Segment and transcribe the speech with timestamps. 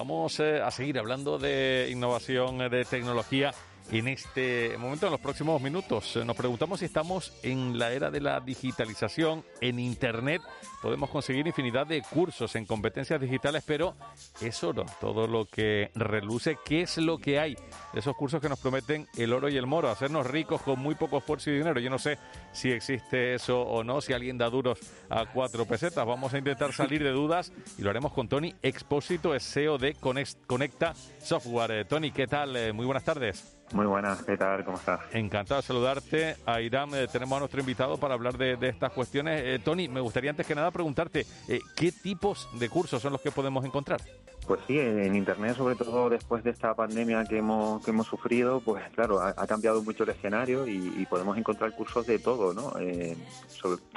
[0.00, 3.52] vamos eh, a seguir hablando de innovación, eh, de tecnología
[3.90, 6.16] en este momento, en los próximos minutos.
[6.16, 10.42] Eh, nos preguntamos si estamos en la era de la digitalización, en Internet.
[10.80, 13.96] Podemos conseguir infinidad de cursos en competencias digitales, pero
[14.40, 16.56] es oro todo lo que reluce.
[16.64, 17.56] ¿Qué es lo que hay?
[17.92, 21.18] Esos cursos que nos prometen el oro y el moro, hacernos ricos con muy poco
[21.18, 21.80] esfuerzo y dinero.
[21.80, 22.18] Yo no sé
[22.52, 24.78] si existe eso o no, si alguien da duros
[25.08, 26.06] a cuatro pesetas.
[26.06, 30.94] Vamos a intentar salir de dudas y lo haremos con Tony Expósito, SEO de Conecta
[31.20, 31.70] Software.
[31.72, 32.56] Eh, Tony, ¿qué tal?
[32.56, 33.59] Eh, muy buenas tardes.
[33.72, 34.64] Muy buenas, ¿qué tal?
[34.64, 35.00] ¿Cómo estás?
[35.12, 36.36] Encantado de saludarte.
[36.44, 39.42] A Irán eh, tenemos a nuestro invitado para hablar de, estas cuestiones.
[39.44, 43.20] Eh, Tony, me gustaría antes que nada preguntarte, eh, ¿qué tipos de cursos son los
[43.20, 44.00] que podemos encontrar?
[44.44, 48.60] Pues sí, en Internet, sobre todo después de esta pandemia que hemos, que hemos sufrido,
[48.60, 52.72] pues claro, ha, cambiado mucho el escenario y, podemos encontrar cursos de todo, ¿no?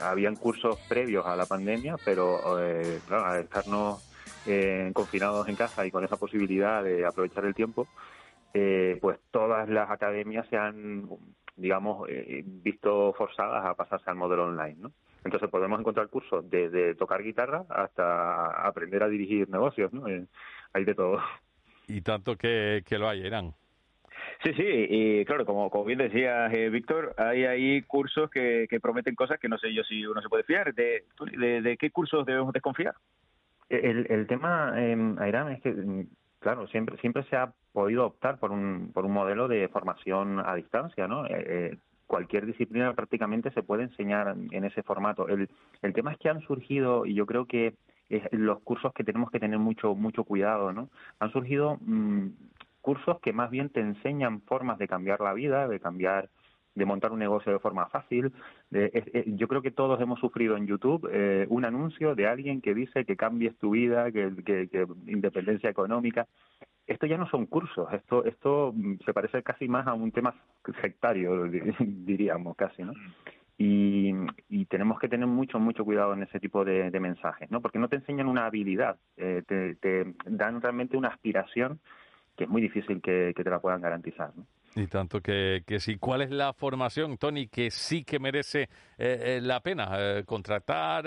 [0.00, 2.40] habían cursos previos a la pandemia, pero
[3.06, 4.02] claro, al estarnos
[4.92, 7.86] confinados en casa y con esa posibilidad de aprovechar el tiempo,
[8.54, 11.08] eh, pues todas las academias se han,
[11.56, 14.92] digamos, eh, visto forzadas a pasarse al modelo online, ¿no?
[15.24, 20.08] Entonces podemos encontrar cursos desde tocar guitarra hasta aprender a dirigir negocios, ¿no?
[20.08, 20.24] Eh,
[20.72, 21.20] hay de todo.
[21.86, 23.52] Y tanto que, lo hay, Eran.
[24.42, 29.14] Sí, sí, y claro, como, como bien decía Víctor, hay ahí cursos que, que prometen
[29.14, 30.74] cosas que no sé yo si uno se puede fiar.
[30.74, 31.04] ¿De,
[31.36, 32.94] de, qué cursos debemos desconfiar?
[33.68, 34.96] El, el tema, eh,
[35.54, 36.06] es que,
[36.40, 40.54] claro, siempre, siempre se ha podido optar por un, por un modelo de formación a
[40.54, 41.26] distancia, ¿no?
[41.26, 45.28] Eh, eh, cualquier disciplina prácticamente se puede enseñar en ese formato.
[45.28, 45.48] El,
[45.82, 47.74] el tema es que han surgido, y yo creo que
[48.32, 50.90] los cursos que tenemos que tener mucho, mucho cuidado, ¿no?
[51.20, 52.30] Han surgido mm,
[52.80, 56.28] cursos que más bien te enseñan formas de cambiar la vida, de cambiar
[56.74, 58.32] de montar un negocio de forma fácil.
[59.26, 63.04] Yo creo que todos hemos sufrido en YouTube eh, un anuncio de alguien que dice
[63.04, 66.26] que cambies tu vida, que, que, que, independencia económica
[66.90, 70.34] esto ya no son cursos, esto, esto mm, se parece casi más a un tema
[70.82, 71.44] sectario,
[71.78, 72.92] diríamos casi, ¿no?
[73.56, 74.14] Y,
[74.70, 77.60] tenemos que tener mucho, mucho cuidado en ese tipo de, mensajes, ¿no?
[77.60, 81.80] Porque no te enseñan una habilidad, eh, te, dan realmente una aspiración
[82.36, 84.46] que es muy difícil que, te la puedan garantizar, ¿no?
[84.76, 85.96] Y tanto que, que sí.
[85.98, 88.68] ¿Cuál es la formación, Tony, que sí que merece eh,
[88.98, 91.04] eh, la pena contratar,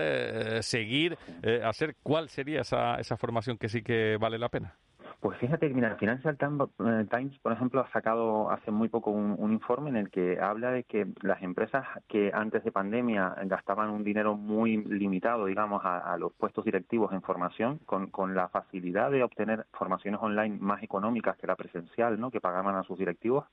[0.61, 1.17] seguir,
[1.63, 1.95] hacer?
[2.03, 4.75] ¿Cuál sería esa, esa formación que sí que vale la pena?
[5.23, 9.53] Pues fíjate que, mira, Financial eh, Times, por ejemplo, ha sacado hace muy poco un,
[9.53, 14.03] informe en el que habla de que las empresas que antes de pandemia gastaban un
[14.03, 19.23] dinero muy limitado, digamos, a, los puestos directivos en formación, con, con, la facilidad de
[19.23, 22.29] obtener formaciones online más económicas que la presencial, ¿no?
[22.29, 23.45] Que pagaban a sus directivos,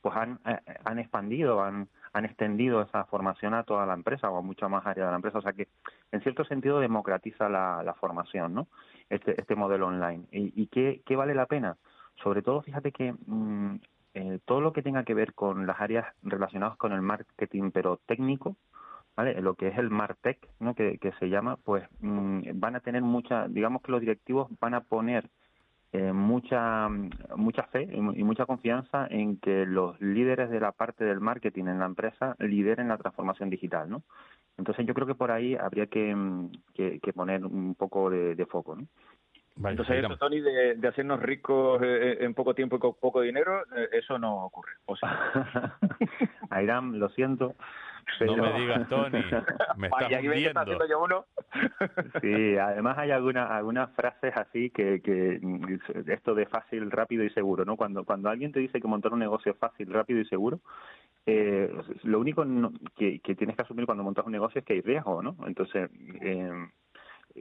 [0.00, 4.38] pues han, eh, han expandido, han, han extendido esa formación a toda la empresa o
[4.38, 5.38] a mucha más área de la empresa.
[5.38, 5.68] O sea que,
[6.12, 8.68] en cierto sentido, democratiza la, formación, ¿no?
[9.08, 10.24] este, este modelo online.
[10.30, 11.76] ¿Y, y qué, vale la pena?
[12.22, 13.76] Sobre todo, fíjate que mm,
[14.14, 18.00] eh, todo lo que tenga que ver con las áreas relacionadas con el marketing, pero
[18.06, 18.56] técnico,
[19.16, 19.40] ¿vale?
[19.40, 20.74] Lo que es el Martech, ¿no?
[20.74, 24.80] Que, se llama, pues mm, van a tener mucha, digamos que los directivos van a
[24.80, 25.28] poner
[25.92, 26.88] eh, mucha
[27.36, 31.78] mucha fe y, mucha confianza en que los líderes de la parte del marketing en
[31.78, 34.02] la empresa lideren la transformación digital, ¿no?
[34.58, 38.76] Entonces yo creo que por ahí habría que, mm, que, poner un poco de, foco,
[38.76, 38.86] ¿no?
[39.68, 43.62] Entonces, eso, Tony, de, hacernos ricos eh, eh, en poco tiempo y con poco dinero,
[43.76, 44.72] eh, eso no ocurre.
[44.86, 45.76] O sea.
[46.50, 47.54] Airam, lo siento.
[48.20, 49.22] No me digas, Tony,
[49.76, 50.86] me estás hundiendo.
[50.88, 51.24] Yo uno.
[52.20, 57.30] sí, además hay algunas algunas frases así que, que mm, esto de fácil, rápido y
[57.30, 57.76] seguro, ¿no?
[57.76, 60.60] Cuando cuando alguien te dice que montar un negocio es fácil, rápido y seguro,
[61.26, 61.70] eh,
[62.04, 62.44] lo único
[62.96, 65.36] que, tienes que asumir cuando montas un negocio es que hay riesgo, ¿no?
[65.46, 65.90] Entonces,
[66.22, 66.68] eh,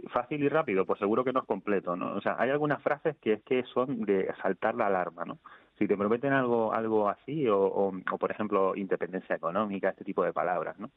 [0.09, 2.13] fácil y rápido, pues seguro que no es completo, ¿no?
[2.15, 5.39] O sea, hay algunas frases que es que son de saltar la alarma, ¿no?
[5.77, 10.33] Si te prometen algo algo así, o, o, por ejemplo, independencia económica, este tipo de
[10.33, 10.91] palabras, ¿no?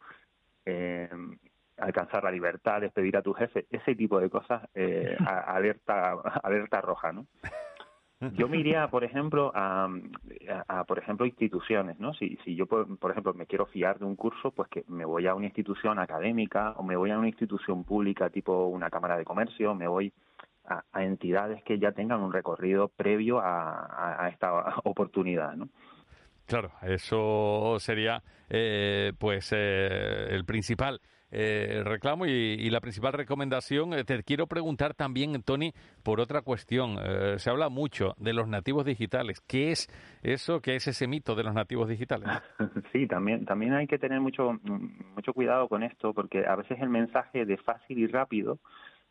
[0.64, 1.08] Eh,
[1.76, 7.12] alcanzar la libertad, despedir a tu jefe, ese tipo de cosas, eh, alerta, alerta roja,
[7.12, 7.26] ¿no?
[8.34, 9.88] Yo me iría, por ejemplo, a,
[10.86, 12.12] por ejemplo, instituciones, ¿no?
[12.12, 15.26] Si, si yo, por, ejemplo, me quiero fiar de un curso, pues que me voy
[15.26, 19.24] a una institución académica o me voy a una institución pública tipo una cámara de
[19.24, 20.12] comercio, me voy
[20.70, 24.52] a, entidades que ya tengan un recorrido previo a, esta
[24.84, 25.68] oportunidad, ¿no?
[26.46, 31.00] Claro, eso sería, eh, pues, eh, el principal
[31.32, 33.94] eh, reclamo y, la principal recomendación.
[33.94, 35.72] Eh, te quiero preguntar también, Tony,
[36.02, 36.96] por otra cuestión.
[37.02, 39.40] Eh, se habla mucho de los nativos digitales.
[39.40, 39.88] ¿Qué es
[40.22, 40.60] eso?
[40.60, 42.28] ¿Qué es ese mito de los nativos digitales?
[42.92, 44.58] Sí, también, también hay que tener mucho,
[45.14, 48.58] mucho cuidado con esto porque a veces el mensaje de fácil y rápido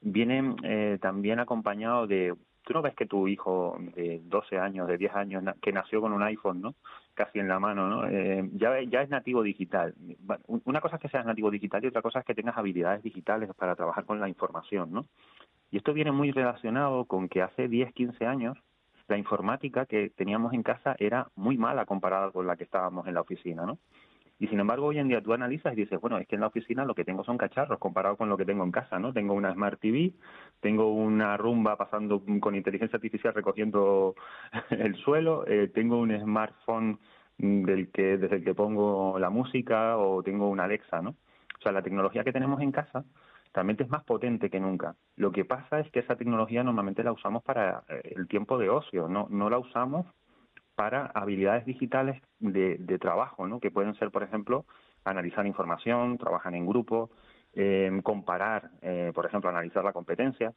[0.01, 2.34] viene también acompañado de
[2.69, 6.13] tú no ves que tu hijo de 12 años, de 10 años, que nació con
[6.13, 6.75] un iPhone, ¿no?
[7.16, 8.07] Casi en la mano, ¿no?
[8.07, 9.96] Eh, ya, ya es nativo digital.
[10.66, 13.50] Una cosa es que seas nativo digital y otra cosa es que tengas habilidades digitales
[13.57, 15.07] para trabajar con la información, ¿no?
[15.72, 18.56] Y esto viene muy relacionado con que hace 10, 15 años
[19.07, 23.16] la informática que teníamos en casa era muy mala comparada con la que estábamos en
[23.16, 23.80] la oficina, ¿no?
[24.39, 26.47] Y sin embargo, hoy en día tú analizas y dices, bueno, es que en la
[26.47, 29.12] oficina lo que tengo son cacharros comparado con lo que tengo en casa, ¿no?
[29.12, 30.13] Tengo una Smart TV,
[30.62, 34.15] tengo una rumba pasando con inteligencia artificial recogiendo
[34.69, 37.00] el suelo, eh, tengo un smartphone
[37.38, 41.12] del que desde el que pongo la música o tengo una Alexa, ¿no?
[41.12, 43.03] O sea, la tecnología que tenemos en casa
[43.53, 44.95] realmente es más potente que nunca.
[45.18, 48.69] Lo que pasa es que esa tecnología normalmente la usamos para eh, el tiempo de
[48.69, 50.06] ocio, no, no la usamos
[50.79, 53.59] para habilidades digitales de, trabajo, ¿no?
[53.59, 54.63] que pueden ser, por ejemplo,
[55.03, 57.09] analizar información, trabajar en grupo,
[57.53, 60.53] eh, comparar, eh, por ejemplo, analizar la competencia.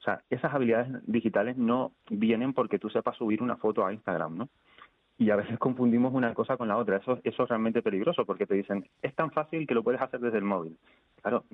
[0.00, 4.36] O sea, esas habilidades digitales no vienen porque tú sepas subir una foto a Instagram,
[4.36, 4.48] ¿no?
[5.16, 6.98] Y a veces confundimos una cosa con la otra.
[6.98, 10.20] Eso, eso es realmente peligroso porque te dicen, es tan fácil que lo puedes hacer
[10.20, 10.76] desde el móvil.
[11.22, 11.44] Claro,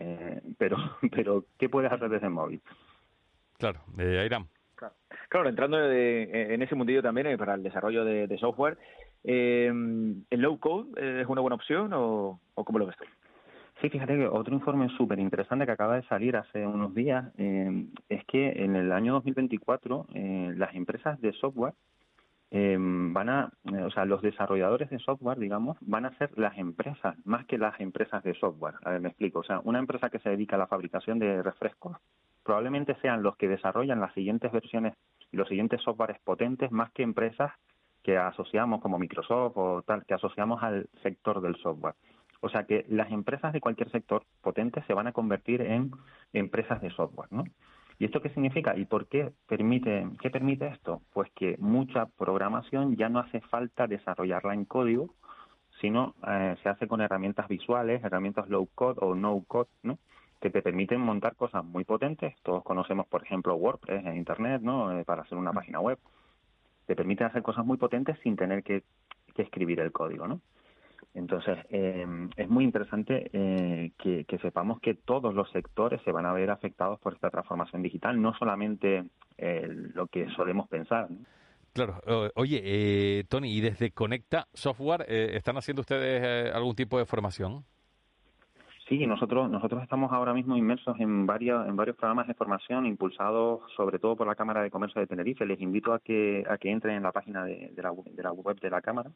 [0.00, 0.76] eh, pero,
[1.12, 2.60] pero ¿qué puedes hacer desde el móvil?
[3.58, 4.48] Claro, eh, Airam.
[5.28, 8.78] Claro, entrando en ese mundillo también eh, para el desarrollo de, software,
[9.24, 13.04] eh, ¿el low code es una buena opción o, cómo lo ves tú?
[13.80, 17.86] Sí, fíjate que otro informe súper interesante que acaba de salir hace unos días eh,
[18.08, 21.74] es que en el año 2024 eh, las empresas de software
[22.56, 23.52] eh, van a,
[23.84, 27.80] o sea, los desarrolladores de software, digamos, van a ser las empresas, más que las
[27.80, 28.74] empresas de software.
[28.84, 29.40] A ver, me explico.
[29.40, 31.96] O sea, una empresa que se dedica a la fabricación de refrescos
[32.44, 34.94] probablemente sean los que desarrollan las siguientes versiones
[35.32, 37.50] y los siguientes softwares potentes más que empresas
[38.04, 41.96] que asociamos como Microsoft o tal, que asociamos al sector del software.
[42.40, 45.90] O sea que las empresas de cualquier sector potente se van a convertir en
[46.32, 47.42] empresas de software, ¿no?
[47.98, 48.76] ¿Y esto qué significa?
[48.76, 51.02] ¿Y por qué permite, qué permite esto?
[51.12, 55.14] Pues que mucha programación ya no hace falta desarrollarla en código,
[55.80, 59.98] sino eh, se hace con herramientas visuales, herramientas low code o no code, ¿no?
[60.44, 62.34] que te permiten montar cosas muy potentes.
[62.42, 64.92] Todos conocemos, por ejemplo, WordPress en Internet, ¿no?
[64.92, 65.54] Eh, para hacer una mm.
[65.54, 65.98] página web.
[66.84, 68.82] Te permiten hacer cosas muy potentes sin tener que,
[69.36, 70.42] escribir el código, ¿no?
[71.14, 72.06] Entonces, eh,
[72.36, 76.98] es muy interesante eh, que, sepamos que todos los sectores se van a ver afectados
[76.98, 79.04] por esta transformación digital, no solamente
[79.94, 81.08] lo que solemos pensar.
[81.72, 82.00] Claro.
[82.34, 87.64] Oye, Tony, ¿y desde Conecta Software están haciendo ustedes algún tipo de formación?
[88.88, 93.62] Sí, nosotros nosotros estamos ahora mismo inmersos en varios en varios programas de formación impulsados
[93.76, 95.46] sobre todo por la Cámara de Comercio de Tenerife.
[95.46, 98.60] Les invito a que a que entren en la página de, la, de la web
[98.60, 99.10] de la Cámara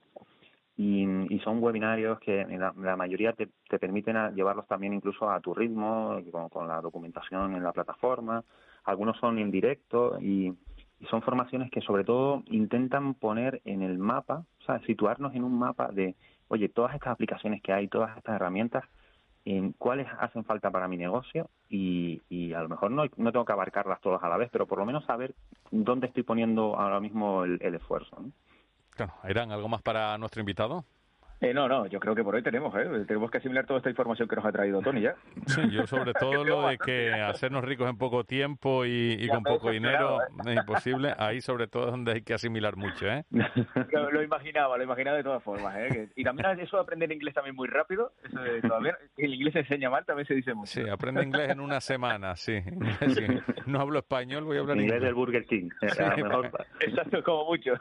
[0.79, 6.21] y, son webinarios que la, mayoría te, te, permiten llevarlos también incluso a tu ritmo
[6.53, 8.45] con, la documentación en la plataforma.
[8.85, 10.53] Algunos son en directo y,
[11.01, 15.43] y son formaciones que sobre todo intentan poner en el mapa, o sea, situarnos en
[15.43, 16.15] un mapa de,
[16.47, 18.85] oye, todas estas aplicaciones que hay, todas estas herramientas
[19.45, 23.45] en cuáles hacen falta para mi negocio y, y a lo mejor no, no tengo
[23.45, 25.35] que abarcarlas todas a la vez, pero por lo menos saber
[25.73, 28.17] dónde estoy poniendo ahora mismo el, el esfuerzo.
[28.21, 28.31] ¿no?
[28.99, 29.15] Claro,
[29.53, 30.85] ¿algo más para nuestro invitado?
[31.41, 33.05] Eh, no, no, yo creo que por hoy tenemos, ¿eh?
[33.07, 35.15] Tenemos que asimilar toda esta información que nos ha traído Tony ya.
[35.47, 39.71] Sí, yo sobre todo lo de que hacernos ricos en poco tiempo y, con poco
[39.71, 40.25] dinero ¿eh?
[40.47, 41.15] es imposible.
[41.17, 43.25] Ahí sobre todo es donde hay que asimilar mucho, ¿eh?
[44.13, 46.09] Lo, imaginaba, lo imaginaba de todas formas, ¿eh?
[46.17, 48.13] y también eso de aprender inglés también muy rápido.
[48.25, 50.73] Eso de, todavía, el inglés se enseña mal, también se dice mucho.
[50.73, 52.61] Sí, aprende inglés en una semana, sí.
[53.67, 54.95] No hablo español, voy a hablar inglés.
[54.95, 55.69] Inglés del Burger King.
[56.81, 57.75] Exacto, como mucho.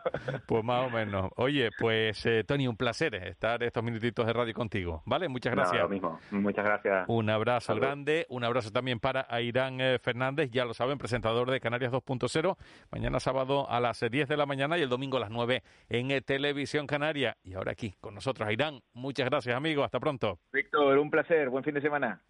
[0.45, 1.31] Pues más o menos.
[1.37, 5.01] Oye, pues eh, Tony, un placer estar estos minutitos de radio contigo.
[5.05, 5.27] ¿Vale?
[5.27, 5.81] Muchas gracias.
[5.81, 6.19] lo mismo.
[6.31, 7.05] Muchas gracias.
[7.07, 8.25] Un abrazo grande.
[8.29, 12.57] Un abrazo también para Airán eh, Fernández, ya lo saben, presentador de Canarias 2.0.
[12.91, 16.11] Mañana sábado a las 10 de la mañana y el domingo a las 9 en
[16.11, 17.37] eh, Televisión Canaria.
[17.43, 18.81] Y ahora aquí con nosotros, Airán.
[18.93, 19.83] Muchas gracias, amigo.
[19.83, 20.39] Hasta pronto.
[20.51, 21.49] Víctor, un placer.
[21.49, 22.21] Buen fin de semana.